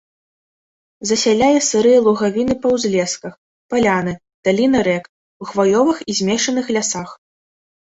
[1.09, 3.33] Засяляе сырыя лугавіны па ўзлесках,
[3.75, 4.13] паляны,
[4.49, 5.05] даліны рэк,
[5.43, 7.09] у хваёвых і змешаных лясах.